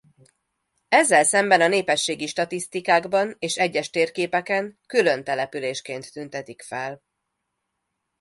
Ezzel 0.87 1.23
szemben 1.23 1.61
a 1.61 1.67
népességi 1.67 2.27
statisztikákban 2.27 3.35
és 3.39 3.57
egyes 3.57 3.89
térképeken 3.89 4.79
külön 4.85 5.23
településként 5.23 6.11
tüntetik 6.11 6.61
fel. 6.61 7.01